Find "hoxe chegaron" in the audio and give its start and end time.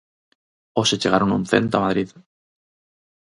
0.77-1.35